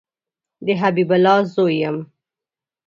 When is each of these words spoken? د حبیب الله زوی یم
د 0.65 0.67
حبیب 0.81 1.09
الله 1.15 1.37
زوی 1.53 1.75
یم 1.81 1.97